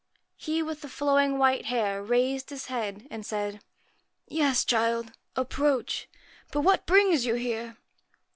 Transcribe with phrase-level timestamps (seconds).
[0.35, 3.61] He with the flowing white hair raised his head, and said
[4.27, 6.07] 'Yes, child, approach.
[6.51, 7.77] But what brings you here